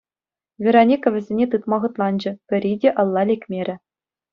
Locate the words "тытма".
1.51-1.77